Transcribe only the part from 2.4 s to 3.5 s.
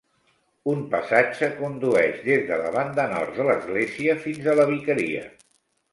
de la banda nord de